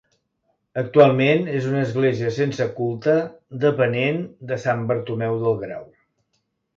[0.81, 3.13] Actualment és una església sense culte,
[3.65, 4.17] depenent
[4.53, 5.85] de Sant Bartomeu del Grau.